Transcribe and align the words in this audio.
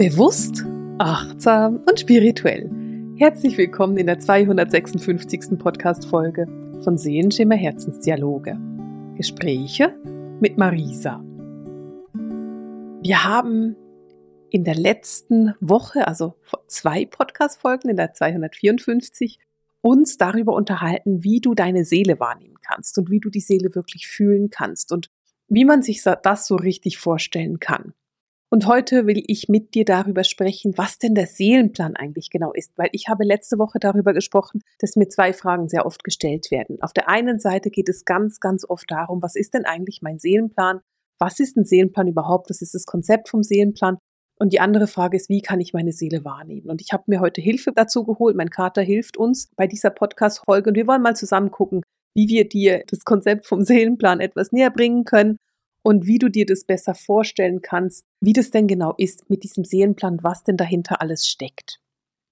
Bewusst, 0.00 0.64
achtsam 0.98 1.84
und 1.86 2.00
spirituell. 2.00 2.70
Herzlich 3.18 3.58
willkommen 3.58 3.98
in 3.98 4.06
der 4.06 4.18
256. 4.18 5.58
Podcast-Folge 5.58 6.46
von 6.82 6.96
Seelenschimmer 6.96 7.56
Herzensdialoge. 7.56 8.58
Gespräche 9.18 9.94
mit 10.40 10.56
Marisa. 10.56 11.22
Wir 13.02 13.24
haben 13.24 13.76
in 14.48 14.64
der 14.64 14.76
letzten 14.76 15.52
Woche, 15.60 16.08
also 16.08 16.34
vor 16.40 16.66
zwei 16.66 17.04
Podcast-Folgen, 17.04 17.90
in 17.90 17.96
der 17.96 18.14
254, 18.14 19.38
uns 19.82 20.16
darüber 20.16 20.54
unterhalten, 20.54 21.24
wie 21.24 21.42
du 21.42 21.54
deine 21.54 21.84
Seele 21.84 22.18
wahrnehmen 22.18 22.56
kannst 22.62 22.96
und 22.96 23.10
wie 23.10 23.20
du 23.20 23.28
die 23.28 23.40
Seele 23.40 23.74
wirklich 23.74 24.08
fühlen 24.08 24.48
kannst 24.48 24.92
und 24.92 25.10
wie 25.48 25.66
man 25.66 25.82
sich 25.82 26.02
das 26.02 26.46
so 26.46 26.56
richtig 26.56 26.96
vorstellen 26.96 27.60
kann. 27.60 27.92
Und 28.52 28.66
heute 28.66 29.06
will 29.06 29.22
ich 29.28 29.48
mit 29.48 29.74
dir 29.74 29.84
darüber 29.84 30.24
sprechen, 30.24 30.76
was 30.76 30.98
denn 30.98 31.14
der 31.14 31.28
Seelenplan 31.28 31.94
eigentlich 31.94 32.30
genau 32.30 32.52
ist, 32.52 32.72
weil 32.76 32.88
ich 32.90 33.06
habe 33.08 33.22
letzte 33.22 33.58
Woche 33.58 33.78
darüber 33.78 34.12
gesprochen, 34.12 34.60
dass 34.80 34.96
mir 34.96 35.08
zwei 35.08 35.32
Fragen 35.32 35.68
sehr 35.68 35.86
oft 35.86 36.02
gestellt 36.02 36.50
werden. 36.50 36.82
Auf 36.82 36.92
der 36.92 37.08
einen 37.08 37.38
Seite 37.38 37.70
geht 37.70 37.88
es 37.88 38.04
ganz, 38.04 38.40
ganz 38.40 38.68
oft 38.68 38.90
darum, 38.90 39.22
was 39.22 39.36
ist 39.36 39.54
denn 39.54 39.66
eigentlich 39.66 40.02
mein 40.02 40.18
Seelenplan? 40.18 40.80
Was 41.20 41.38
ist 41.38 41.56
ein 41.56 41.64
Seelenplan 41.64 42.08
überhaupt? 42.08 42.50
Das 42.50 42.60
ist 42.60 42.74
das 42.74 42.86
Konzept 42.86 43.28
vom 43.28 43.44
Seelenplan. 43.44 43.98
Und 44.36 44.52
die 44.52 44.58
andere 44.58 44.88
Frage 44.88 45.16
ist, 45.16 45.28
wie 45.28 45.42
kann 45.42 45.60
ich 45.60 45.72
meine 45.72 45.92
Seele 45.92 46.24
wahrnehmen? 46.24 46.70
Und 46.70 46.80
ich 46.80 46.92
habe 46.92 47.04
mir 47.06 47.20
heute 47.20 47.40
Hilfe 47.40 47.70
dazu 47.72 48.04
geholt. 48.04 48.34
Mein 48.34 48.50
Kater 48.50 48.82
hilft 48.82 49.16
uns 49.16 49.48
bei 49.54 49.68
dieser 49.68 49.90
Podcast-Folge 49.90 50.70
und 50.70 50.76
wir 50.76 50.88
wollen 50.88 51.02
mal 51.02 51.14
zusammen 51.14 51.52
gucken, 51.52 51.82
wie 52.16 52.26
wir 52.26 52.48
dir 52.48 52.82
das 52.88 53.04
Konzept 53.04 53.46
vom 53.46 53.62
Seelenplan 53.62 54.18
etwas 54.18 54.50
näher 54.50 54.70
bringen 54.70 55.04
können 55.04 55.36
und 55.82 56.06
wie 56.06 56.18
du 56.18 56.28
dir 56.28 56.46
das 56.46 56.64
besser 56.64 56.94
vorstellen 56.94 57.62
kannst, 57.62 58.04
wie 58.20 58.32
das 58.32 58.50
denn 58.50 58.66
genau 58.66 58.94
ist 58.96 59.28
mit 59.30 59.42
diesem 59.42 59.64
Seelenplan, 59.64 60.18
was 60.22 60.42
denn 60.42 60.56
dahinter 60.56 61.00
alles 61.00 61.26
steckt. 61.26 61.80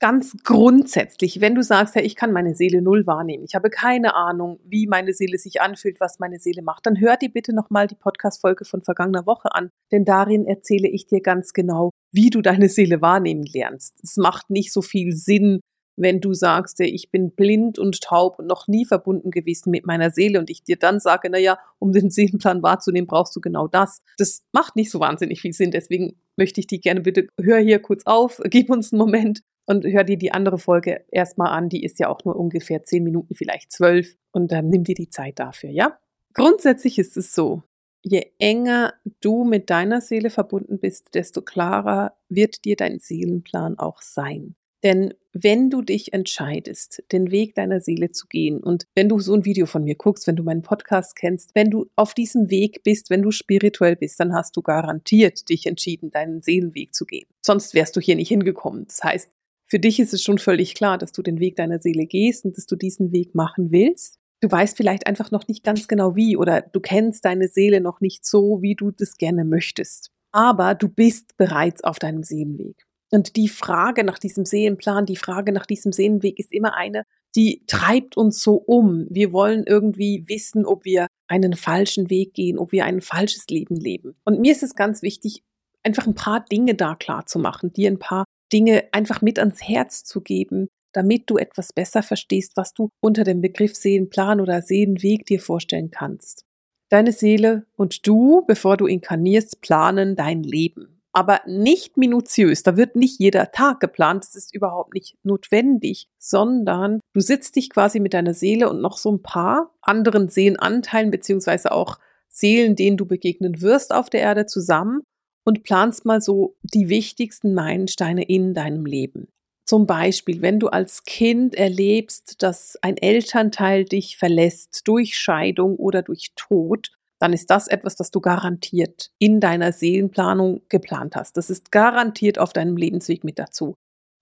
Ganz 0.01 0.37
grundsätzlich, 0.45 1.41
wenn 1.41 1.57
du 1.57 1.63
sagst, 1.65 1.97
ja, 1.97 2.03
ich 2.03 2.15
kann 2.15 2.33
meine 2.33 2.55
Seele 2.55 2.81
null 2.83 3.05
wahrnehmen, 3.09 3.43
ich 3.43 3.57
habe 3.57 3.69
keine 3.69 4.15
Ahnung, 4.15 4.61
wie 4.65 4.87
meine 4.87 5.13
Seele 5.13 5.39
sich 5.39 5.61
anfühlt, 5.61 5.99
was 5.99 6.21
meine 6.21 6.39
Seele 6.39 6.63
macht, 6.63 6.87
dann 6.87 7.01
hör 7.01 7.17
dir 7.17 7.31
bitte 7.31 7.53
nochmal 7.53 7.89
die 7.89 7.97
Podcast-Folge 7.97 8.65
von 8.65 8.81
vergangener 8.81 9.27
Woche 9.27 9.53
an, 9.57 9.71
denn 9.91 10.05
darin 10.05 10.47
erzähle 10.47 10.87
ich 10.89 11.07
dir 11.07 11.21
ganz 11.21 11.53
genau, 11.53 11.91
wie 12.13 12.31
du 12.31 12.43
deine 12.43 12.69
Seele 12.69 13.03
wahrnehmen 13.03 13.43
lernst. 13.43 13.99
Es 14.01 14.17
macht 14.17 14.51
nicht 14.51 14.73
so 14.73 14.83
viel 14.83 15.17
Sinn, 15.17 15.59
wenn 15.99 16.21
du 16.21 16.33
sagst, 16.33 16.81
ich 16.81 17.11
bin 17.11 17.33
blind 17.33 17.79
und 17.79 18.01
taub 18.01 18.39
und 18.39 18.47
noch 18.47 18.69
nie 18.69 18.85
verbunden 18.85 19.31
gewesen 19.31 19.71
mit 19.71 19.87
meiner 19.87 20.11
Seele 20.11 20.39
und 20.39 20.49
ich 20.49 20.63
dir 20.63 20.77
dann 20.77 21.01
sage, 21.01 21.29
naja, 21.29 21.59
um 21.79 21.93
den 21.93 22.11
Seelenplan 22.11 22.63
wahrzunehmen, 22.63 23.07
brauchst 23.07 23.35
du 23.37 23.41
genau 23.41 23.69
das. 23.69 24.01
Das 24.17 24.45
macht 24.53 24.77
nicht 24.77 24.91
so 24.91 25.01
wahnsinnig 25.01 25.41
viel 25.41 25.53
Sinn. 25.53 25.71
Deswegen 25.71 26.17
möchte 26.37 26.61
ich 26.61 26.67
dich 26.67 26.81
gerne 26.81 27.01
bitte, 27.01 27.27
hör 27.41 27.59
hier 27.59 27.81
kurz 27.81 28.05
auf, 28.07 28.41
gib 28.45 28.71
uns 28.71 28.93
einen 28.93 28.99
Moment 28.99 29.43
und 29.67 29.85
hör 29.85 30.05
dir 30.05 30.17
die 30.17 30.33
andere 30.33 30.59
Folge 30.59 31.05
erstmal 31.11 31.51
an. 31.51 31.69
Die 31.69 31.85
ist 31.85 31.99
ja 31.99 32.09
auch 32.09 32.25
nur 32.25 32.37
ungefähr 32.37 32.85
zehn 32.85 33.05
Minuten, 33.05 33.35
vielleicht 33.35 33.73
zwölf 33.73 34.17
und 34.33 34.53
ähm, 34.53 34.69
nimm 34.69 34.85
dir 34.85 34.95
die 34.95 35.11
Zeit 35.11 35.39
dafür, 35.39 35.71
ja? 35.71 35.99
Grundsätzlich 36.35 36.99
ist 36.99 37.17
es 37.17 37.35
so, 37.35 37.63
je 38.03 38.31
enger 38.39 38.95
du 39.21 39.45
mit 39.45 39.71
deiner 39.71 40.01
Seele 40.01 40.31
verbunden 40.31 40.79
bist, 40.79 41.15
desto 41.15 41.43
klarer 41.43 42.17
wird 42.29 42.65
dir 42.65 42.77
dein 42.77 43.01
Seelenplan 43.01 43.79
auch 43.79 44.03
sein. 44.03 44.55
Denn 44.85 45.15
wenn 45.33 45.71
du 45.71 45.83
dich 45.83 46.13
entscheidest, 46.13 47.03
den 47.13 47.31
Weg 47.31 47.55
deiner 47.55 47.81
Seele 47.81 48.11
zu 48.11 48.27
gehen 48.29 48.59
und 48.59 48.87
wenn 48.95 49.09
du 49.09 49.19
so 49.19 49.35
ein 49.35 49.45
Video 49.45 49.67
von 49.67 49.85
mir 49.85 49.97
guckst, 49.97 50.27
wenn 50.27 50.37
du 50.37 50.43
meinen 50.43 50.63
Podcast 50.63 51.17
kennst, 51.17 51.55
wenn 51.55 51.71
du 51.71 51.87
auf 51.97 52.15
diesem 52.15 52.51
Weg 52.51 52.83
bist, 52.85 53.11
wenn 53.11 53.23
du 53.23 53.31
spirituell 53.31 53.97
bist, 53.97 54.21
dann 54.21 54.35
hast 54.35 54.57
du 54.57 54.63
garantiert 54.63 55.49
dich 55.49 55.67
entschieden, 55.67 56.11
deinen 56.11 56.43
Seelenweg 56.43 56.95
zu 56.95 57.07
gehen. 57.07 57.27
Sonst 57.45 57.75
wärst 57.75 57.97
du 57.97 58.01
hier 58.01 58.17
nicht 58.17 58.29
hingekommen. 58.29 58.87
Das 58.87 59.03
heißt, 59.03 59.31
für 59.67 59.79
dich 59.79 60.01
ist 60.01 60.15
es 60.15 60.23
schon 60.23 60.39
völlig 60.39 60.75
klar, 60.75 60.97
dass 60.97 61.13
du 61.13 61.23
den 61.23 61.41
Weg 61.41 61.57
deiner 61.57 61.79
Seele 61.79 62.07
gehst 62.07 62.45
und 62.45 62.57
dass 62.57 62.67
du 62.67 62.77
diesen 62.77 63.13
Weg 63.13 63.35
machen 63.35 63.71
willst. 63.71 64.19
Du 64.41 64.51
weißt 64.51 64.77
vielleicht 64.77 65.07
einfach 65.07 65.31
noch 65.31 65.47
nicht 65.49 65.65
ganz 65.65 65.89
genau 65.89 66.17
wie 66.17 66.37
oder 66.37 66.63
du 66.63 66.81
kennst 66.81 67.25
deine 67.25 67.49
Seele 67.49 67.81
noch 67.81 68.01
nicht 68.01 68.25
so, 68.25 68.63
wie 68.63 68.77
du 68.77 68.93
das 68.93 69.17
gerne 69.17 69.45
möchtest. 69.45 70.11
Aber 70.31 70.75
du 70.75 70.89
bist 70.89 71.37
bereits 71.37 71.83
auf 71.83 71.99
deinem 71.99 72.23
Seelenweg. 72.23 72.88
Und 73.11 73.37
die 73.37 73.49
Frage 73.49 74.05
nach 74.05 74.19
diesem 74.19 74.45
Seelenplan, 74.45 75.07
die 75.07 75.17
Frage 75.17 75.53
nach 75.53 75.67
diesem 75.67 75.93
Seelenweg 75.93 76.39
ist 76.39 76.53
immer 76.53 76.75
eine, 76.75 77.05
die 77.37 77.63
treibt 77.67 78.17
uns 78.17 78.43
so 78.43 78.55
um. 78.55 79.07
Wir 79.11 79.33
wollen 79.33 79.65
irgendwie 79.67 80.25
wissen, 80.29 80.67
ob 80.67 80.85
wir 80.85 81.07
einen 81.27 81.55
falschen 81.55 82.11
Weg 82.11 82.35
gehen, 82.35 82.59
ob 82.59 82.73
wir 82.73 82.85
ein 82.85 83.01
falsches 83.01 83.47
Leben 83.49 83.77
leben. 83.77 84.17
Und 84.25 84.41
mir 84.41 84.53
ist 84.53 84.63
es 84.63 84.75
ganz 84.75 85.03
wichtig, 85.03 85.43
einfach 85.83 86.07
ein 86.07 86.15
paar 86.15 86.45
Dinge 86.45 86.75
da 86.75 86.95
klar 86.95 87.27
zu 87.27 87.39
machen, 87.39 87.73
dir 87.73 87.91
ein 87.91 87.99
paar 87.99 88.25
Dinge 88.53 88.85
einfach 88.93 89.23
mit 89.23 89.39
ans 89.39 89.63
Herz 89.63 90.05
zu 90.05 90.21
geben, 90.21 90.69
damit 90.93 91.31
du 91.31 91.37
etwas 91.37 91.73
besser 91.73 92.03
verstehst, 92.03 92.53
was 92.57 92.73
du 92.73 92.89
unter 93.01 93.25
dem 93.25 93.41
Begriff 93.41 93.75
Seelenplan 93.75 94.41
oder 94.41 94.63
Seelenweg 94.63 95.27
dir 95.27 95.41
vorstellen 95.41 95.91
kannst. 95.91 96.45
Deine 96.91 97.13
Seele 97.13 97.67
und 97.77 98.07
du, 98.07 98.43
bevor 98.47 98.79
du 98.79 98.87
inkarnierst, 98.87 99.61
planen 99.61 100.17
dein 100.17 100.43
Leben 100.43 100.98
aber 101.13 101.41
nicht 101.47 101.97
minutiös. 101.97 102.63
Da 102.63 102.77
wird 102.77 102.97
nicht 102.97 103.19
jeder 103.19 103.51
Tag 103.51 103.81
geplant, 103.81 104.25
das 104.25 104.35
ist 104.35 104.55
überhaupt 104.55 104.95
nicht 104.95 105.17
notwendig, 105.23 106.09
sondern 106.19 107.01
du 107.13 107.21
sitzt 107.21 107.57
dich 107.57 107.71
quasi 107.71 108.01
mit 108.01 108.15
deiner 108.15 108.35
Seele 108.35 108.69
und 108.69 108.81
noch 108.81 108.99
so 108.99 109.13
ein 109.13 109.23
paar 109.23 109.75
anderen 109.81 110.29
Seelenanteilen 110.29 111.11
beziehungsweise 111.11 111.73
auch 111.73 111.99
Seelen, 112.29 112.77
denen 112.77 112.97
du 112.97 113.07
begegnen 113.07 113.63
wirst 113.63 113.93
auf 113.93 114.11
der 114.11 114.21
Erde 114.21 114.47
zusammen 114.47 115.03
und 115.45 115.65
planst 115.65 116.05
mal 116.05 116.21
so 116.21 116.57
die 116.63 116.89
wichtigsten 116.89 117.55
Meilensteine 117.55 118.23
in 118.23 118.55
deinem 118.55 118.85
Leben. 118.85 119.29
Zum 119.65 119.87
Beispiel, 119.87 120.41
wenn 120.41 120.61
du 120.61 120.69
als 120.69 121.05
Kind 121.05 121.55
erlebst, 121.55 122.43
dass 122.43 122.79
ein 122.81 122.97
Elternteil 122.97 123.85
dich 123.85 124.17
verlässt 124.17 124.87
durch 124.87 125.17
Scheidung 125.17 125.77
oder 125.77 126.03
durch 126.03 126.33
Tod, 126.37 126.98
dann 127.21 127.33
ist 127.33 127.51
das 127.51 127.69
etwas, 127.69 127.97
das 127.97 128.11
du 128.11 128.21
garantiert 128.21 129.11
in 129.19 129.41
deiner 129.41 129.73
Seelenplanung 129.73 130.63
geplant 130.69 131.17
hast. 131.17 131.37
Das 131.37 131.51
ist 131.51 131.73
garantiert 131.73 132.39
auf 132.39 132.53
deinem 132.53 132.77
Lebensweg 132.77 133.25
mit 133.25 133.39
dazu. 133.39 133.75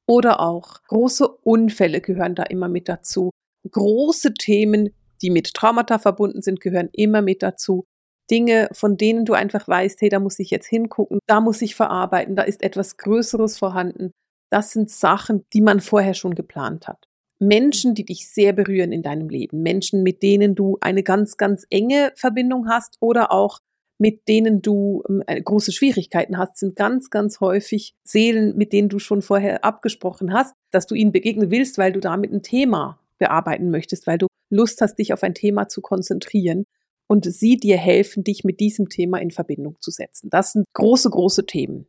Oder 0.09 0.41
auch 0.41 0.83
große 0.85 1.29
Unfälle 1.29 2.01
gehören 2.01 2.35
da 2.35 2.45
immer 2.45 2.69
mit 2.69 2.89
dazu. 2.89 3.31
Große 3.71 4.35
Themen, 4.35 4.91
die 5.21 5.31
mit 5.31 5.53
Traumata 5.53 5.99
verbunden 5.99 6.43
sind, 6.43 6.61
gehören 6.61 6.89
immer 6.93 7.23
mit 7.23 7.43
dazu. 7.43 7.85
Dinge, 8.31 8.69
von 8.73 8.97
denen 8.97 9.25
du 9.25 9.35
einfach 9.35 9.69
weißt, 9.69 10.01
hey, 10.01 10.09
da 10.09 10.19
muss 10.19 10.39
ich 10.39 10.51
jetzt 10.51 10.67
hingucken, 10.67 11.21
da 11.27 11.41
muss 11.41 11.63
ich 11.63 11.75
verarbeiten, 11.75 12.35
da 12.35 12.43
ist 12.43 12.63
etwas 12.63 12.97
Größeres 12.97 13.59
vorhanden. 13.59 14.13
Das 14.51 14.71
sind 14.73 14.91
Sachen, 14.91 15.45
die 15.53 15.61
man 15.61 15.81
vorher 15.81 16.15
schon 16.15 16.35
geplant 16.35 16.89
hat. 16.89 17.06
Menschen, 17.39 17.95
die 17.95 18.05
dich 18.05 18.29
sehr 18.29 18.53
berühren 18.53 18.93
in 18.93 19.03
deinem 19.03 19.29
Leben, 19.29 19.63
Menschen, 19.63 20.03
mit 20.03 20.23
denen 20.23 20.55
du 20.55 20.79
eine 20.81 21.03
ganz, 21.03 21.37
ganz 21.37 21.67
enge 21.71 22.13
Verbindung 22.17 22.69
hast 22.69 22.97
oder 23.01 23.33
auch 23.33 23.59
mit 23.99 24.29
denen 24.29 24.63
du 24.63 25.03
ähm, 25.09 25.23
große 25.27 25.73
Schwierigkeiten 25.73 26.37
hast, 26.39 26.59
sind 26.59 26.77
ganz, 26.77 27.11
ganz 27.11 27.41
häufig 27.41 27.95
Seelen, 28.05 28.57
mit 28.57 28.73
denen 28.73 28.89
du 28.89 28.99
schon 28.99 29.23
vorher 29.23 29.65
abgesprochen 29.65 30.33
hast, 30.33 30.55
dass 30.71 30.87
du 30.87 30.95
ihnen 30.95 31.13
begegnen 31.13 31.51
willst, 31.51 31.79
weil 31.79 31.93
du 31.93 32.01
damit 32.01 32.33
ein 32.33 32.43
Thema 32.43 33.01
bearbeiten 33.19 33.71
möchtest, 33.71 34.07
weil 34.07 34.19
du 34.19 34.27
Lust 34.51 34.81
hast, 34.81 34.97
dich 34.97 35.13
auf 35.13 35.23
ein 35.23 35.35
Thema 35.35 35.69
zu 35.69 35.81
konzentrieren 35.81 36.65
und 37.09 37.25
sie 37.25 37.57
dir 37.57 37.77
helfen, 37.77 38.25
dich 38.25 38.45
mit 38.45 38.61
diesem 38.61 38.89
Thema 38.89 39.19
in 39.19 39.31
Verbindung 39.31 39.77
zu 39.81 39.91
setzen. 39.91 40.29
Das 40.31 40.53
sind 40.53 40.67
große, 40.75 41.11
große 41.11 41.47
Themen. 41.47 41.87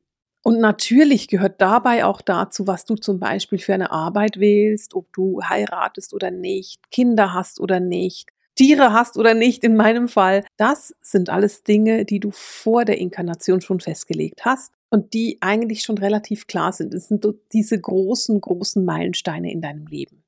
Und 0.48 0.62
natürlich 0.62 1.28
gehört 1.28 1.60
dabei 1.60 2.06
auch 2.06 2.22
dazu, 2.22 2.68
was 2.68 2.86
du 2.86 2.96
zum 2.96 3.20
Beispiel 3.20 3.60
für 3.60 3.74
eine 3.74 3.92
Arbeit 3.92 4.40
wählst, 4.40 4.94
ob 4.94 5.12
du 5.12 5.42
heiratest 5.44 6.14
oder 6.14 6.32
nicht, 6.32 6.90
Kinder 6.90 7.34
hast 7.34 7.60
oder 7.60 7.82
nicht, 7.82 8.30
Tiere 8.56 8.94
hast 8.94 9.18
oder 9.18 9.34
nicht 9.34 9.66
in 9.66 9.76
meinem 9.76 10.08
Fall. 10.08 10.46
Das 10.56 10.96
sind 11.02 11.30
alles 11.30 11.64
Dinge, 11.64 12.06
die 12.06 12.22
du 12.22 12.32
vor 12.32 12.86
der 12.86 12.98
Inkarnation 12.98 13.60
schon 13.60 13.82
festgelegt 13.82 14.46
hast 14.46 14.72
und 14.90 15.14
die 15.14 15.38
eigentlich 15.42 15.82
schon 15.82 15.98
relativ 15.98 16.48
klar 16.48 16.72
sind. 16.72 16.94
Es 16.94 17.10
sind 17.10 17.28
diese 17.52 17.82
großen, 17.82 18.40
großen 18.40 18.86
Meilensteine 18.86 19.52
in 19.52 19.62
deinem 19.62 19.86
Leben. 19.88 20.24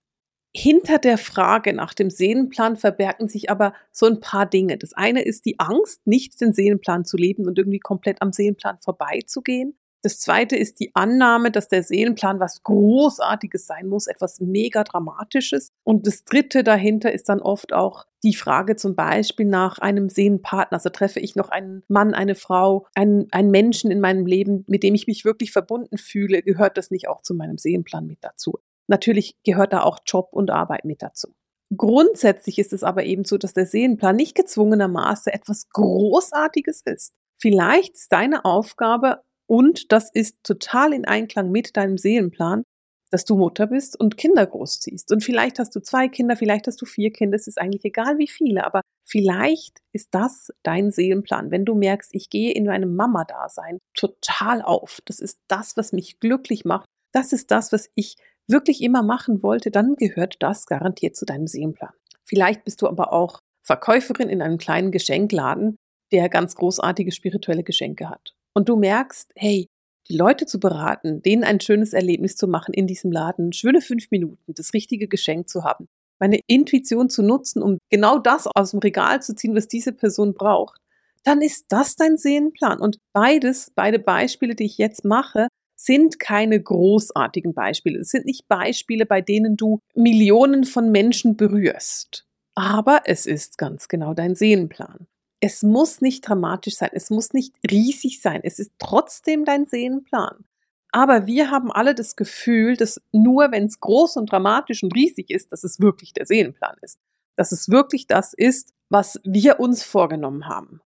Hinter 0.54 0.98
der 0.98 1.18
Frage 1.18 1.72
nach 1.72 1.94
dem 1.94 2.10
Seelenplan 2.10 2.76
verbergen 2.76 3.30
sich 3.30 3.50
aber 3.50 3.74
so 3.94 4.06
ein 4.06 4.20
paar 4.20 4.48
Dinge. 4.48 4.78
Das 4.78 4.92
eine 4.92 5.22
ist 5.22 5.46
die 5.46 5.62
Angst, 5.62 6.06
nicht 6.06 6.42
den 6.42 6.52
Seelenplan 6.52 7.06
zu 7.06 7.16
leben 7.16 7.48
und 7.48 7.58
irgendwie 7.58 7.80
komplett 7.80 8.22
am 8.22 8.34
Seelenplan 8.34 8.80
vorbeizugehen. 8.80 9.78
Das 10.02 10.20
zweite 10.20 10.56
ist 10.56 10.80
die 10.80 10.92
Annahme, 10.96 11.52
dass 11.52 11.68
der 11.68 11.84
Seelenplan 11.84 12.40
was 12.40 12.64
Großartiges 12.64 13.66
sein 13.66 13.88
muss, 13.88 14.08
etwas 14.08 14.40
mega 14.40 14.84
Dramatisches. 14.86 15.72
Und 15.84 16.08
das 16.08 16.24
dritte 16.24 16.64
dahinter 16.64 17.12
ist 17.12 17.28
dann 17.28 17.42
oft 17.42 17.74
auch 17.74 18.06
die 18.24 18.34
Frage 18.34 18.78
zum 18.78 18.96
Beispiel 18.96 19.46
nach 19.46 19.78
einem 19.80 20.10
Seelenpartner. 20.10 20.78
Also 20.78 20.90
treffe 20.90 21.20
ich 21.20 21.36
noch 21.36 21.50
einen 21.50 21.84
Mann, 21.90 22.14
eine 22.14 22.36
Frau, 22.36 22.88
einen, 22.96 23.28
einen 23.32 23.52
Menschen 23.52 23.92
in 23.92 24.00
meinem 24.00 24.26
Leben, 24.26 24.64
mit 24.68 24.84
dem 24.84 24.96
ich 24.96 25.08
mich 25.08 25.26
wirklich 25.26 25.52
verbunden 25.52 25.98
fühle, 25.98 26.44
gehört 26.44 26.78
das 26.78 26.92
nicht 26.92 27.10
auch 27.10 27.22
zu 27.22 27.34
meinem 27.34 27.58
Seelenplan 27.58 28.08
mit 28.08 28.20
dazu. 28.22 28.54
Natürlich 28.88 29.36
gehört 29.44 29.74
da 29.74 29.84
auch 29.84 30.00
Job 30.06 30.30
und 30.32 30.50
Arbeit 30.50 30.86
mit 30.86 31.02
dazu. 31.02 31.34
Grundsätzlich 31.76 32.58
ist 32.58 32.74
es 32.74 32.84
aber 32.84 33.04
eben 33.04 33.26
so, 33.26 33.38
dass 33.38 33.54
der 33.54 33.66
Seelenplan 33.66 34.16
nicht 34.16 34.36
gezwungenermaßen 34.36 35.32
etwas 35.32 35.70
Großartiges 35.70 36.82
ist. 36.86 37.14
Vielleicht 37.38 37.94
ist 37.96 38.12
deine 38.12 38.44
Aufgabe 38.44 39.22
Und 39.50 39.92
das 39.92 40.12
ist 40.14 40.44
total 40.44 40.94
in 40.94 41.06
Einklang 41.06 41.50
mit 41.50 41.76
deinem 41.76 41.98
Seelenplan, 41.98 42.62
dass 43.10 43.26
du 43.26 43.36
Mutter 43.36 43.66
bist 43.66 44.00
und 44.00 44.16
Kinder 44.16 44.46
großziehst. 44.46 45.12
Und 45.12 45.24
vielleicht 45.24 45.58
hast 45.58 45.76
du 45.76 45.80
zwei 45.80 46.08
Kinder, 46.08 46.36
vielleicht 46.36 46.68
hast 46.68 46.80
du 46.80 46.86
vier 46.86 47.12
Kinder, 47.12 47.36
es 47.36 47.48
ist 47.48 47.60
eigentlich 47.60 47.84
egal 47.84 48.20
wie 48.20 48.28
viele, 48.28 48.64
aber 48.64 48.82
vielleicht 49.08 49.80
ist 49.92 50.10
das 50.12 50.54
dein 50.62 50.92
Seelenplan. 50.92 51.50
Wenn 51.50 51.66
du 51.66 51.74
merkst, 51.74 52.14
ich 52.14 52.30
gehe 52.30 52.54
in 52.54 52.66
meinem 52.66 52.96
Mama-Dasein 52.96 53.80
total 53.96 54.62
auf, 54.62 55.00
das 55.06 55.20
ist 55.20 55.40
das, 55.48 55.76
was 55.76 55.94
mich 55.94 56.20
glücklich 56.20 56.64
macht, 56.64 56.86
das 57.12 57.34
ist 57.34 57.50
das, 57.50 57.72
was 57.72 57.90
ich 57.96 58.18
wirklich 58.48 58.84
immer 58.84 59.02
machen 59.02 59.42
wollte, 59.42 59.72
dann 59.72 59.96
gehört 59.96 60.36
das 60.42 60.68
garantiert 60.68 61.16
zu 61.16 61.26
deinem 61.26 61.48
Seelenplan. 61.48 61.94
Vielleicht 62.24 62.66
bist 62.66 62.84
du 62.84 62.88
aber 62.88 63.14
auch 63.14 63.40
Verkäuferin 63.66 64.30
in 64.30 64.44
einem 64.44 64.60
kleinen 64.60 64.92
Geschenkladen, 64.92 65.76
der 66.12 66.30
ganz 66.30 66.54
großartige 66.54 67.12
spirituelle 67.12 67.64
Geschenke 67.64 68.10
hat. 68.10 68.36
Und 68.60 68.68
du 68.68 68.76
merkst, 68.76 69.32
hey, 69.38 69.70
die 70.10 70.18
Leute 70.18 70.46
zu 70.46 70.60
beraten, 70.60 71.22
denen 71.22 71.46
ein 71.46 71.62
schönes 71.62 71.94
Erlebnis 71.94 72.36
zu 72.36 72.46
machen 72.46 72.74
in 72.74 72.88
diesem 72.88 73.10
Laden, 73.10 73.54
schöne 73.54 73.80
fünf 73.80 74.12
Minuten, 74.12 74.54
das 74.54 74.74
richtige 74.74 75.08
Geschenk 75.08 75.48
zu 75.48 75.64
haben, 75.64 75.88
meine 76.20 76.42
Intuition 76.46 77.10
zu 77.10 77.24
nutzen, 77.24 77.62
um 77.62 77.78
genau 77.90 78.20
das 78.20 78.48
aus 78.54 78.72
dem 78.72 78.82
Regal 78.82 79.22
zu 79.22 79.34
ziehen, 79.34 79.56
was 79.56 79.70
diese 79.70 79.94
Person 79.94 80.34
braucht, 80.34 80.82
dann 81.24 81.42
ist 81.42 81.68
das 81.70 81.96
dein 81.96 82.18
Seelenplan. 82.18 82.82
Und 82.82 82.98
beides, 83.14 83.72
beide 83.74 83.98
Beispiele, 83.98 84.56
die 84.56 84.66
ich 84.66 84.78
jetzt 84.78 85.06
mache, 85.06 85.48
sind 85.78 86.20
keine 86.20 86.62
großartigen 86.62 87.54
Beispiele. 87.54 88.00
Es 88.00 88.10
sind 88.10 88.26
nicht 88.26 88.50
Beispiele, 88.50 89.06
bei 89.06 89.22
denen 89.22 89.56
du 89.56 89.80
Millionen 89.96 90.66
von 90.66 90.92
Menschen 90.92 91.38
berührst. 91.38 92.26
Aber 92.56 93.04
es 93.06 93.26
ist 93.26 93.58
ganz 93.58 93.88
genau 93.88 94.14
dein 94.14 94.36
Seelenplan. 94.36 95.08
Es 95.42 95.64
muss 95.64 96.02
nicht 96.02 96.28
dramatisch 96.28 96.76
sein, 96.76 96.90
es 96.94 97.10
muss 97.10 97.34
nicht 97.34 97.56
riesig 97.70 98.22
sein, 98.22 98.42
es 98.44 98.60
ist 98.60 98.72
trotzdem 98.78 99.46
dein 99.46 99.66
Seelenplan. 99.66 100.46
Aber 100.92 101.28
wir 101.28 101.52
haben 101.52 101.72
alle 101.72 101.94
das 101.94 102.16
Gefühl, 102.16 102.76
dass 102.76 103.02
nur 103.12 103.52
wenn 103.52 103.66
es 103.66 103.80
groß 103.80 104.18
und 104.18 104.32
dramatisch 104.32 104.84
und 104.84 104.96
riesig 104.96 105.30
ist, 105.30 105.52
dass 105.52 105.64
es 105.64 105.80
wirklich 105.80 106.14
der 106.14 106.26
Seelenplan 106.26 106.76
ist. 106.82 106.98
Dass 107.36 107.52
es 107.52 107.70
wirklich 107.70 108.08
das 108.08 108.34
ist, 108.34 108.74
was 108.90 109.20
wir 109.24 109.60
uns 109.60 109.84
vorgenommen 109.84 110.48
haben. 110.48 110.82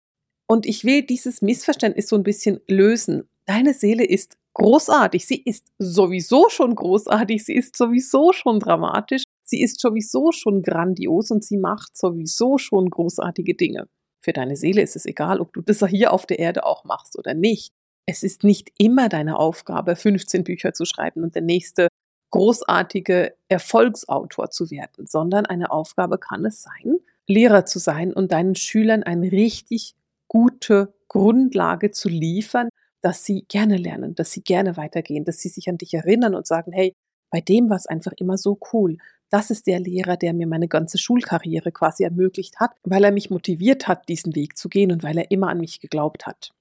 Und 0.47 0.65
ich 0.65 0.83
will 0.83 1.03
dieses 1.03 1.41
Missverständnis 1.41 2.09
so 2.09 2.15
ein 2.15 2.23
bisschen 2.23 2.59
lösen. 2.67 3.29
Deine 3.45 3.73
Seele 3.73 4.03
ist 4.03 4.37
großartig. 4.53 5.25
Sie 5.25 5.41
ist 5.41 5.67
sowieso 5.77 6.49
schon 6.49 6.75
großartig. 6.75 7.45
Sie 7.45 7.53
ist 7.53 7.77
sowieso 7.77 8.33
schon 8.33 8.59
dramatisch. 8.59 9.23
Sie 9.43 9.61
ist 9.61 9.79
sowieso 9.79 10.31
schon 10.31 10.61
grandios 10.61 11.31
und 11.31 11.43
sie 11.43 11.57
macht 11.57 11.95
sowieso 11.95 12.57
schon 12.57 12.89
großartige 12.89 13.55
Dinge. 13.55 13.87
Für 14.21 14.33
deine 14.33 14.55
Seele 14.55 14.81
ist 14.81 14.95
es 14.95 15.05
egal, 15.05 15.39
ob 15.39 15.53
du 15.53 15.61
das 15.61 15.79
hier 15.87 16.13
auf 16.13 16.25
der 16.25 16.39
Erde 16.39 16.65
auch 16.65 16.83
machst 16.83 17.17
oder 17.17 17.33
nicht. 17.33 17.73
Es 18.05 18.23
ist 18.23 18.43
nicht 18.43 18.71
immer 18.77 19.09
deine 19.09 19.37
Aufgabe, 19.37 19.95
15 19.95 20.43
Bücher 20.43 20.73
zu 20.73 20.85
schreiben 20.85 21.23
und 21.23 21.35
der 21.35 21.41
nächste 21.41 21.87
großartige 22.31 23.35
Erfolgsautor 23.49 24.49
zu 24.49 24.71
werden, 24.71 25.05
sondern 25.05 25.45
eine 25.45 25.71
Aufgabe 25.71 26.17
kann 26.17 26.45
es 26.45 26.63
sein, 26.63 26.99
Lehrer 27.27 27.65
zu 27.65 27.77
sein 27.77 28.13
und 28.13 28.31
deinen 28.31 28.55
Schülern 28.55 29.03
eine 29.03 29.31
richtig 29.31 29.95
gute 30.27 30.93
Grundlage 31.07 31.91
zu 31.91 32.09
liefern, 32.09 32.69
dass 33.01 33.25
sie 33.25 33.45
gerne 33.47 33.77
lernen, 33.77 34.15
dass 34.15 34.31
sie 34.31 34.41
gerne 34.41 34.77
weitergehen, 34.77 35.25
dass 35.25 35.39
sie 35.39 35.49
sich 35.49 35.67
an 35.69 35.77
dich 35.77 35.93
erinnern 35.93 36.35
und 36.35 36.47
sagen, 36.47 36.71
hey, 36.71 36.93
bei 37.29 37.41
dem 37.41 37.69
war 37.69 37.77
es 37.77 37.85
einfach 37.85 38.13
immer 38.17 38.37
so 38.37 38.59
cool 38.71 38.97
das 39.31 39.49
ist 39.49 39.65
der 39.65 39.79
Lehrer, 39.79 40.17
der 40.17 40.33
mir 40.33 40.45
meine 40.45 40.67
ganze 40.67 40.97
Schulkarriere 40.97 41.71
quasi 41.71 42.03
ermöglicht 42.03 42.59
hat, 42.59 42.71
weil 42.83 43.03
er 43.03 43.11
mich 43.11 43.29
motiviert 43.29 43.87
hat, 43.87 44.07
diesen 44.09 44.35
Weg 44.35 44.57
zu 44.57 44.69
gehen 44.69 44.91
und 44.91 45.03
weil 45.03 45.17
er 45.17 45.31
immer 45.31 45.47
an 45.47 45.59
mich 45.59 45.79
geglaubt 45.79 46.27
hat. 46.27 46.51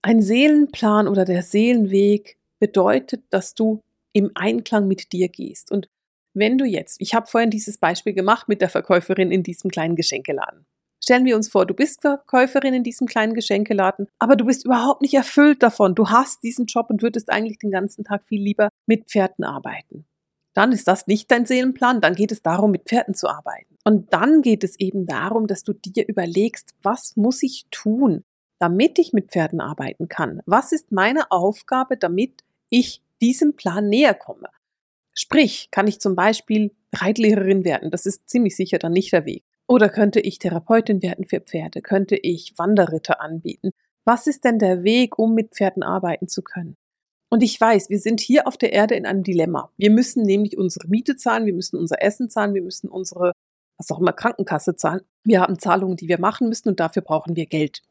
Ein 0.00 0.22
Seelenplan 0.22 1.08
oder 1.08 1.24
der 1.24 1.42
Seelenweg 1.42 2.38
bedeutet, 2.60 3.24
dass 3.30 3.54
du 3.54 3.80
im 4.12 4.30
Einklang 4.36 4.86
mit 4.86 5.12
dir 5.12 5.28
gehst. 5.28 5.72
Und 5.72 5.88
wenn 6.34 6.56
du 6.56 6.64
jetzt, 6.64 7.00
ich 7.00 7.14
habe 7.14 7.26
vorhin 7.26 7.50
dieses 7.50 7.78
Beispiel 7.78 8.12
gemacht 8.12 8.48
mit 8.48 8.60
der 8.60 8.68
Verkäuferin 8.68 9.32
in 9.32 9.42
diesem 9.42 9.70
kleinen 9.70 9.96
Geschenkeladen. 9.96 10.66
Stellen 11.02 11.24
wir 11.24 11.36
uns 11.36 11.48
vor, 11.48 11.66
du 11.66 11.74
bist 11.74 12.00
Verkäuferin 12.00 12.74
in 12.74 12.84
diesem 12.84 13.06
kleinen 13.06 13.34
Geschenkeladen, 13.34 14.06
aber 14.18 14.36
du 14.36 14.46
bist 14.46 14.64
überhaupt 14.64 15.02
nicht 15.02 15.14
erfüllt 15.14 15.62
davon. 15.62 15.94
Du 15.94 16.08
hast 16.08 16.42
diesen 16.42 16.66
Job 16.66 16.90
und 16.90 17.02
würdest 17.02 17.28
eigentlich 17.28 17.58
den 17.58 17.70
ganzen 17.70 18.04
Tag 18.04 18.24
viel 18.24 18.40
lieber 18.40 18.68
mit 18.86 19.10
Pferden 19.10 19.44
arbeiten 19.44 20.06
dann 20.54 20.72
ist 20.72 20.88
das 20.88 21.06
nicht 21.06 21.30
dein 21.30 21.46
Seelenplan, 21.46 22.00
dann 22.00 22.14
geht 22.14 22.32
es 22.32 22.42
darum, 22.42 22.70
mit 22.70 22.84
Pferden 22.84 23.14
zu 23.14 23.28
arbeiten. 23.28 23.76
Und 23.84 24.12
dann 24.12 24.40
geht 24.40 24.64
es 24.64 24.78
eben 24.78 25.06
darum, 25.06 25.46
dass 25.46 25.64
du 25.64 25.72
dir 25.74 26.08
überlegst, 26.08 26.74
was 26.82 27.16
muss 27.16 27.42
ich 27.42 27.66
tun, 27.70 28.24
damit 28.58 28.98
ich 28.98 29.12
mit 29.12 29.30
Pferden 29.30 29.60
arbeiten 29.60 30.08
kann? 30.08 30.40
Was 30.46 30.72
ist 30.72 30.92
meine 30.92 31.30
Aufgabe, 31.30 31.96
damit 31.96 32.42
ich 32.70 33.02
diesem 33.20 33.56
Plan 33.56 33.88
näher 33.88 34.14
komme? 34.14 34.48
Sprich, 35.12 35.68
kann 35.70 35.86
ich 35.86 36.00
zum 36.00 36.16
Beispiel 36.16 36.72
Reitlehrerin 36.94 37.64
werden? 37.64 37.90
Das 37.90 38.06
ist 38.06 38.28
ziemlich 38.28 38.56
sicher 38.56 38.78
dann 38.78 38.92
nicht 38.92 39.12
der 39.12 39.26
Weg. 39.26 39.44
Oder 39.66 39.88
könnte 39.88 40.20
ich 40.20 40.38
Therapeutin 40.38 41.02
werden 41.02 41.26
für 41.26 41.40
Pferde? 41.40 41.82
Könnte 41.82 42.16
ich 42.16 42.54
Wanderritter 42.56 43.20
anbieten? 43.20 43.70
Was 44.04 44.26
ist 44.26 44.44
denn 44.44 44.58
der 44.58 44.82
Weg, 44.84 45.18
um 45.18 45.34
mit 45.34 45.54
Pferden 45.54 45.82
arbeiten 45.82 46.28
zu 46.28 46.42
können? 46.42 46.76
Und 47.34 47.42
ich 47.42 47.60
weiß, 47.60 47.90
wir 47.90 47.98
sind 47.98 48.20
hier 48.20 48.46
auf 48.46 48.56
der 48.56 48.72
Erde 48.72 48.94
in 48.94 49.06
einem 49.06 49.24
Dilemma. 49.24 49.68
Wir 49.76 49.90
müssen 49.90 50.22
nämlich 50.22 50.56
unsere 50.56 50.86
Miete 50.86 51.16
zahlen, 51.16 51.46
wir 51.46 51.52
müssen 51.52 51.76
unser 51.76 52.00
Essen 52.00 52.30
zahlen, 52.30 52.54
wir 52.54 52.62
müssen 52.62 52.88
unsere, 52.88 53.32
was 53.76 53.90
auch 53.90 53.98
immer, 53.98 54.12
Krankenkasse 54.12 54.76
zahlen. 54.76 55.00
Wir 55.24 55.40
haben 55.40 55.58
Zahlungen, 55.58 55.96
die 55.96 56.06
wir 56.06 56.20
machen 56.20 56.48
müssen 56.48 56.68
und 56.68 56.78
dafür 56.78 57.02
brauchen 57.02 57.34
wir 57.34 57.46
Geld. 57.46 57.82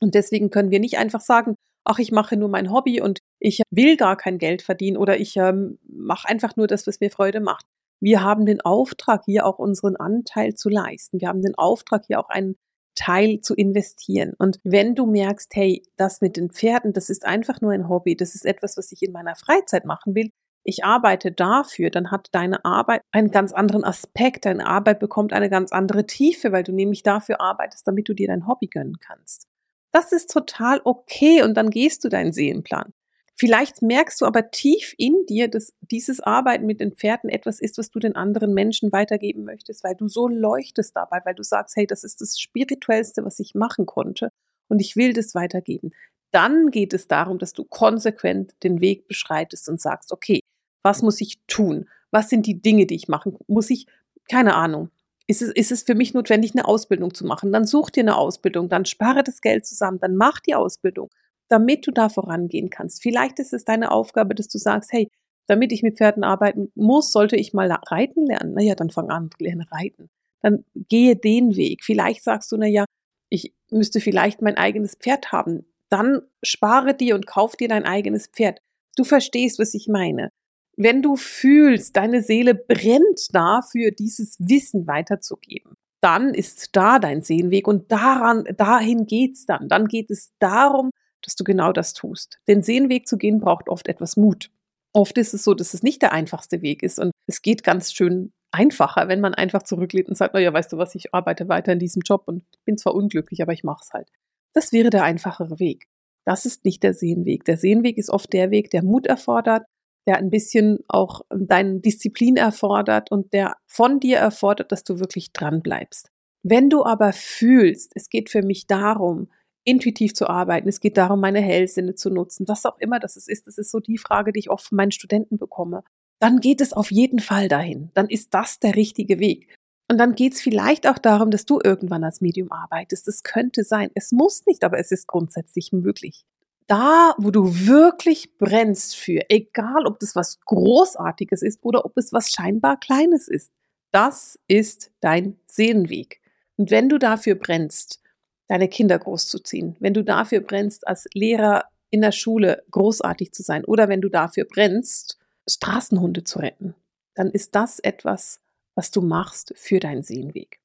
Und 0.00 0.14
deswegen 0.14 0.50
können 0.50 0.70
wir 0.70 0.78
nicht 0.78 0.98
einfach 0.98 1.20
sagen, 1.20 1.56
ach, 1.82 1.98
ich 1.98 2.12
mache 2.12 2.36
nur 2.36 2.48
mein 2.48 2.70
Hobby 2.70 3.00
und 3.00 3.18
ich 3.40 3.62
will 3.70 3.96
gar 3.96 4.16
kein 4.16 4.38
Geld 4.38 4.62
verdienen 4.62 4.98
oder 4.98 5.18
ich 5.18 5.36
ähm, 5.36 5.80
mache 5.88 6.28
einfach 6.28 6.54
nur 6.54 6.68
das, 6.68 6.86
was 6.86 7.00
mir 7.00 7.10
Freude 7.10 7.40
macht. 7.40 7.66
Wir 7.98 8.22
haben 8.22 8.46
den 8.46 8.60
Auftrag, 8.60 9.24
hier 9.24 9.46
auch 9.46 9.58
unseren 9.58 9.96
Anteil 9.96 10.54
zu 10.54 10.68
leisten. 10.68 11.20
Wir 11.20 11.26
haben 11.26 11.42
den 11.42 11.56
Auftrag, 11.56 12.04
hier 12.06 12.20
auch 12.20 12.28
einen 12.28 12.54
Teil 12.96 13.40
zu 13.40 13.54
investieren. 13.54 14.32
Und 14.38 14.58
wenn 14.64 14.96
du 14.96 15.06
merkst, 15.06 15.54
hey, 15.54 15.82
das 15.96 16.20
mit 16.20 16.36
den 16.36 16.50
Pferden, 16.50 16.92
das 16.92 17.10
ist 17.10 17.24
einfach 17.24 17.60
nur 17.60 17.70
ein 17.70 17.88
Hobby, 17.88 18.16
das 18.16 18.34
ist 18.34 18.44
etwas, 18.44 18.76
was 18.76 18.90
ich 18.90 19.02
in 19.02 19.12
meiner 19.12 19.36
Freizeit 19.36 19.84
machen 19.84 20.16
will, 20.16 20.30
ich 20.68 20.84
arbeite 20.84 21.30
dafür, 21.30 21.90
dann 21.90 22.10
hat 22.10 22.28
deine 22.32 22.64
Arbeit 22.64 23.02
einen 23.12 23.30
ganz 23.30 23.52
anderen 23.52 23.84
Aspekt, 23.84 24.46
deine 24.46 24.66
Arbeit 24.66 24.98
bekommt 24.98 25.32
eine 25.32 25.48
ganz 25.48 25.70
andere 25.70 26.06
Tiefe, 26.06 26.50
weil 26.50 26.64
du 26.64 26.72
nämlich 26.72 27.04
dafür 27.04 27.40
arbeitest, 27.40 27.86
damit 27.86 28.08
du 28.08 28.14
dir 28.14 28.26
dein 28.26 28.48
Hobby 28.48 28.66
gönnen 28.66 28.96
kannst. 28.98 29.46
Das 29.92 30.10
ist 30.10 30.32
total 30.32 30.80
okay 30.82 31.42
und 31.42 31.54
dann 31.54 31.70
gehst 31.70 32.02
du 32.04 32.08
deinen 32.08 32.32
Seelenplan. 32.32 32.92
Vielleicht 33.38 33.82
merkst 33.82 34.22
du 34.22 34.24
aber 34.24 34.50
tief 34.50 34.94
in 34.96 35.26
dir, 35.26 35.48
dass 35.48 35.74
dieses 35.82 36.20
Arbeiten 36.20 36.64
mit 36.64 36.80
den 36.80 36.92
Pferden 36.92 37.28
etwas 37.28 37.60
ist, 37.60 37.76
was 37.76 37.90
du 37.90 37.98
den 37.98 38.16
anderen 38.16 38.54
Menschen 38.54 38.92
weitergeben 38.92 39.44
möchtest, 39.44 39.84
weil 39.84 39.94
du 39.94 40.08
so 40.08 40.26
leuchtest 40.26 40.96
dabei, 40.96 41.20
weil 41.24 41.34
du 41.34 41.42
sagst, 41.42 41.76
hey, 41.76 41.86
das 41.86 42.02
ist 42.02 42.22
das 42.22 42.40
Spirituellste, 42.40 43.26
was 43.26 43.38
ich 43.38 43.54
machen 43.54 43.84
konnte 43.84 44.30
und 44.68 44.80
ich 44.80 44.96
will 44.96 45.12
das 45.12 45.34
weitergeben. 45.34 45.90
Dann 46.32 46.70
geht 46.70 46.94
es 46.94 47.08
darum, 47.08 47.38
dass 47.38 47.52
du 47.52 47.64
konsequent 47.64 48.54
den 48.62 48.80
Weg 48.80 49.06
beschreitest 49.06 49.68
und 49.68 49.82
sagst, 49.82 50.12
okay, 50.12 50.40
was 50.82 51.02
muss 51.02 51.20
ich 51.20 51.38
tun? 51.46 51.90
Was 52.10 52.30
sind 52.30 52.46
die 52.46 52.62
Dinge, 52.62 52.86
die 52.86 52.94
ich 52.94 53.08
machen? 53.08 53.36
Muss 53.48 53.68
ich, 53.68 53.86
keine 54.30 54.54
Ahnung, 54.54 54.88
ist 55.26 55.42
es, 55.42 55.50
ist 55.50 55.72
es 55.72 55.82
für 55.82 55.94
mich 55.94 56.14
notwendig, 56.14 56.52
eine 56.54 56.66
Ausbildung 56.66 57.12
zu 57.12 57.26
machen? 57.26 57.52
Dann 57.52 57.66
such 57.66 57.90
dir 57.90 58.02
eine 58.02 58.16
Ausbildung, 58.16 58.70
dann 58.70 58.86
spare 58.86 59.22
das 59.22 59.42
Geld 59.42 59.66
zusammen, 59.66 59.98
dann 60.00 60.16
mach 60.16 60.40
die 60.40 60.54
Ausbildung 60.54 61.10
damit 61.48 61.86
du 61.86 61.90
da 61.90 62.08
vorangehen 62.08 62.70
kannst. 62.70 63.02
Vielleicht 63.02 63.38
ist 63.38 63.52
es 63.52 63.64
deine 63.64 63.90
Aufgabe, 63.90 64.34
dass 64.34 64.48
du 64.48 64.58
sagst, 64.58 64.92
hey, 64.92 65.08
damit 65.46 65.72
ich 65.72 65.82
mit 65.82 65.96
Pferden 65.96 66.24
arbeiten 66.24 66.72
muss, 66.74 67.12
sollte 67.12 67.36
ich 67.36 67.54
mal 67.54 67.70
reiten 67.70 68.26
lernen. 68.26 68.54
Naja, 68.54 68.74
dann 68.74 68.90
fang 68.90 69.10
an, 69.10 69.30
lerne 69.38 69.66
reiten. 69.70 70.08
Dann 70.42 70.64
gehe 70.74 71.16
den 71.16 71.56
Weg. 71.56 71.84
Vielleicht 71.84 72.24
sagst 72.24 72.50
du, 72.52 72.56
naja, 72.56 72.84
ich 73.30 73.54
müsste 73.70 74.00
vielleicht 74.00 74.42
mein 74.42 74.56
eigenes 74.56 74.94
Pferd 74.96 75.32
haben. 75.32 75.64
Dann 75.88 76.22
spare 76.42 76.94
dir 76.94 77.14
und 77.14 77.26
kauf 77.26 77.56
dir 77.56 77.68
dein 77.68 77.84
eigenes 77.84 78.26
Pferd. 78.26 78.60
Du 78.96 79.04
verstehst, 79.04 79.58
was 79.58 79.74
ich 79.74 79.88
meine. 79.88 80.30
Wenn 80.76 81.00
du 81.00 81.16
fühlst, 81.16 81.96
deine 81.96 82.22
Seele 82.22 82.54
brennt 82.54 83.34
dafür, 83.34 83.92
dieses 83.92 84.36
Wissen 84.40 84.86
weiterzugeben, 84.86 85.74
dann 86.02 86.34
ist 86.34 86.76
da 86.76 86.98
dein 86.98 87.22
Seelenweg 87.22 87.66
und 87.66 87.90
daran, 87.90 88.44
dahin 88.56 89.06
geht's 89.06 89.46
dann. 89.46 89.68
Dann 89.68 89.86
geht 89.86 90.10
es 90.10 90.32
darum, 90.38 90.90
dass 91.26 91.36
du 91.36 91.44
genau 91.44 91.72
das 91.72 91.92
tust. 91.92 92.38
Den 92.48 92.62
Seelenweg 92.62 93.06
zu 93.06 93.18
gehen 93.18 93.40
braucht 93.40 93.68
oft 93.68 93.88
etwas 93.88 94.16
Mut. 94.16 94.50
Oft 94.94 95.18
ist 95.18 95.34
es 95.34 95.44
so, 95.44 95.52
dass 95.52 95.74
es 95.74 95.82
nicht 95.82 96.00
der 96.00 96.12
einfachste 96.12 96.62
Weg 96.62 96.82
ist 96.82 96.98
und 96.98 97.10
es 97.26 97.42
geht 97.42 97.62
ganz 97.62 97.92
schön 97.92 98.32
einfacher, 98.50 99.08
wenn 99.08 99.20
man 99.20 99.34
einfach 99.34 99.62
zurücklehnt 99.62 100.08
und 100.08 100.16
sagt, 100.16 100.32
naja, 100.32 100.52
weißt 100.52 100.72
du 100.72 100.78
was, 100.78 100.94
ich 100.94 101.12
arbeite 101.12 101.48
weiter 101.48 101.72
in 101.72 101.78
diesem 101.78 102.00
Job 102.00 102.22
und 102.26 102.44
bin 102.64 102.78
zwar 102.78 102.94
unglücklich, 102.94 103.42
aber 103.42 103.52
ich 103.52 103.64
mache 103.64 103.82
es 103.82 103.92
halt. 103.92 104.08
Das 104.54 104.72
wäre 104.72 104.88
der 104.88 105.04
einfachere 105.04 105.58
Weg. 105.58 105.86
Das 106.24 106.46
ist 106.46 106.64
nicht 106.64 106.82
der 106.82 106.94
Seelenweg. 106.94 107.44
Der 107.44 107.56
Seelenweg 107.56 107.98
ist 107.98 108.10
oft 108.10 108.32
der 108.32 108.50
Weg, 108.50 108.70
der 108.70 108.82
Mut 108.82 109.06
erfordert, 109.06 109.64
der 110.06 110.16
ein 110.16 110.30
bisschen 110.30 110.78
auch 110.88 111.22
deine 111.30 111.80
Disziplin 111.80 112.36
erfordert 112.36 113.10
und 113.10 113.32
der 113.32 113.56
von 113.66 114.00
dir 114.00 114.18
erfordert, 114.18 114.72
dass 114.72 114.84
du 114.84 114.98
wirklich 114.98 115.32
dran 115.32 115.60
bleibst. 115.62 116.10
Wenn 116.42 116.70
du 116.70 116.84
aber 116.84 117.12
fühlst, 117.12 117.92
es 117.94 118.08
geht 118.08 118.30
für 118.30 118.42
mich 118.42 118.66
darum, 118.66 119.28
intuitiv 119.66 120.14
zu 120.14 120.28
arbeiten. 120.28 120.68
Es 120.68 120.80
geht 120.80 120.96
darum, 120.96 121.20
meine 121.20 121.40
Hellsinne 121.40 121.94
zu 121.94 122.08
nutzen, 122.08 122.48
was 122.48 122.64
auch 122.64 122.78
immer 122.78 123.00
das 123.00 123.16
ist. 123.16 123.46
Das 123.46 123.58
ist 123.58 123.70
so 123.70 123.80
die 123.80 123.98
Frage, 123.98 124.32
die 124.32 124.38
ich 124.38 124.50
oft 124.50 124.66
von 124.66 124.76
meinen 124.76 124.92
Studenten 124.92 125.36
bekomme. 125.36 125.82
Dann 126.20 126.40
geht 126.40 126.60
es 126.60 126.72
auf 126.72 126.90
jeden 126.90 127.18
Fall 127.18 127.48
dahin. 127.48 127.90
Dann 127.94 128.08
ist 128.08 128.32
das 128.32 128.60
der 128.60 128.76
richtige 128.76 129.18
Weg. 129.18 129.54
Und 129.90 129.98
dann 129.98 130.14
geht 130.14 130.34
es 130.34 130.40
vielleicht 130.40 130.86
auch 130.88 130.98
darum, 130.98 131.30
dass 131.30 131.44
du 131.44 131.60
irgendwann 131.62 132.04
als 132.04 132.20
Medium 132.20 132.50
arbeitest. 132.50 133.06
Das 133.06 133.22
könnte 133.22 133.64
sein. 133.64 133.90
Es 133.94 134.12
muss 134.12 134.46
nicht, 134.46 134.64
aber 134.64 134.78
es 134.78 134.90
ist 134.90 135.06
grundsätzlich 135.06 135.72
möglich. 135.72 136.24
Da, 136.66 137.14
wo 137.18 137.30
du 137.30 137.66
wirklich 137.66 138.38
brennst 138.38 138.96
für, 138.96 139.20
egal 139.28 139.86
ob 139.86 140.00
das 140.00 140.16
was 140.16 140.40
Großartiges 140.40 141.42
ist 141.42 141.60
oder 141.62 141.84
ob 141.84 141.96
es 141.96 142.12
was 142.12 142.30
scheinbar 142.30 142.78
Kleines 142.80 143.28
ist, 143.28 143.52
das 143.92 144.38
ist 144.48 144.90
dein 145.00 145.38
Seelenweg. 145.46 146.20
Und 146.56 146.70
wenn 146.70 146.88
du 146.88 146.98
dafür 146.98 147.36
brennst, 147.36 148.00
deine 148.48 148.68
Kinder 148.68 148.98
großzuziehen, 148.98 149.76
wenn 149.80 149.94
du 149.94 150.02
dafür 150.02 150.40
brennst, 150.40 150.86
als 150.86 151.06
Lehrer 151.14 151.64
in 151.90 152.00
der 152.00 152.12
Schule 152.12 152.62
großartig 152.70 153.32
zu 153.32 153.42
sein 153.42 153.64
oder 153.64 153.88
wenn 153.88 154.00
du 154.00 154.08
dafür 154.08 154.44
brennst, 154.44 155.18
Straßenhunde 155.48 156.24
zu 156.24 156.40
retten, 156.40 156.74
dann 157.14 157.30
ist 157.30 157.54
das 157.54 157.78
etwas, 157.78 158.40
was 158.74 158.90
du 158.90 159.00
machst 159.00 159.52
für 159.56 159.80
deinen 159.80 160.02
Seelenweg. 160.02 160.60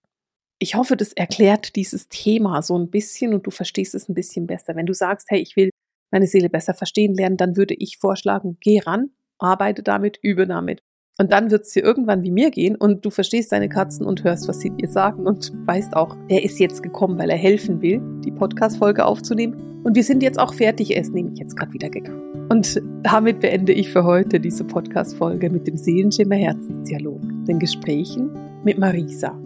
Ich 0.60 0.76
hoffe, 0.76 0.96
das 0.96 1.14
erklärt 1.14 1.76
dieses 1.76 2.10
Thema 2.10 2.62
so 2.62 2.78
ein 2.78 2.92
bisschen 2.92 3.34
und 3.34 3.48
du 3.48 3.52
verstehst 3.52 3.96
es 3.96 4.10
ein 4.10 4.14
bisschen 4.14 4.46
besser. 4.46 4.76
Wenn 4.76 4.86
du 4.86 4.94
sagst, 4.94 5.30
hey, 5.30 5.40
ich 5.40 5.56
will 5.56 5.72
meine 6.12 6.28
Seele 6.28 6.50
besser 6.50 6.74
verstehen 6.74 7.16
lernen, 7.16 7.38
dann 7.38 7.56
würde 7.56 7.74
ich 7.74 7.98
vorschlagen, 7.98 8.58
geh 8.60 8.80
ran, 8.80 9.12
arbeite 9.40 9.82
damit, 9.82 10.20
übe 10.22 10.46
damit. 10.46 10.82
Und 11.22 11.32
dann 11.32 11.52
wird 11.52 11.66
es 11.66 11.74
dir 11.74 11.84
irgendwann 11.84 12.24
wie 12.24 12.32
mir 12.32 12.50
gehen 12.50 12.76
und 12.76 13.06
du 13.06 13.12
verstehst 13.12 13.52
deine 13.52 13.70
Katzen 13.70 14.08
und 14.08 14.24
hörst, 14.24 14.48
was 14.48 14.60
sie 14.60 14.72
dir 14.72 14.90
sagen 14.90 15.28
und 15.28 15.52
weißt 15.68 15.96
auch, 15.96 16.18
er 16.30 16.44
ist 16.44 16.60
jetzt 16.60 16.82
gekommen, 16.82 17.20
weil 17.20 17.30
er 17.30 17.38
helfen 17.38 17.80
will, 17.80 18.02
die 18.26 18.32
Podcast-Folge 18.32 19.06
aufzunehmen. 19.06 19.56
Und 19.84 19.96
wir 19.96 20.04
sind 20.04 20.24
jetzt 20.24 20.40
auch 20.40 20.56
fertig, 20.56 20.96
er 20.96 21.02
ist 21.02 21.14
nämlich 21.14 21.38
jetzt 21.38 21.56
gerade 21.56 21.74
wieder 21.74 21.92
gegangen. 21.92 22.48
Und 22.50 22.82
damit 23.04 23.40
beende 23.40 23.72
ich 23.72 23.92
für 23.92 24.04
heute 24.04 24.40
diese 24.40 24.64
Podcast-Folge 24.64 25.52
mit 25.52 25.68
dem 25.68 25.78
Seelenschimmer 25.78 26.38
Herzensdialog, 26.38 27.22
den 27.48 27.60
Gesprächen 27.60 28.32
mit 28.64 28.80
Marisa. 28.80 29.40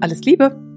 Alles 0.00 0.22
Liebe! 0.22 0.69